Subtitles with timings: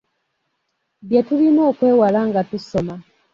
[1.07, 2.95] Bye tulina okwewala nga tusoma